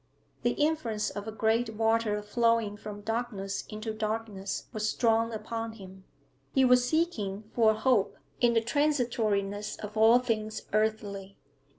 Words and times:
The 0.41 0.53
influence 0.53 1.11
of 1.11 1.27
a 1.27 1.31
great 1.31 1.75
water 1.75 2.23
flowing 2.23 2.75
from 2.75 3.01
darkness 3.01 3.65
into 3.69 3.93
darkness 3.93 4.65
was 4.73 4.89
strong 4.89 5.31
upon 5.31 5.73
him; 5.73 6.05
he 6.55 6.65
was 6.65 6.83
seeking 6.89 7.43
for 7.53 7.69
a 7.69 7.75
hope 7.77 8.17
in 8.39 8.55
the 8.55 8.61
transitoriness 8.63 9.75
of 9.77 9.95
all 9.95 10.17
things 10.17 10.63
earthly. 10.73 11.37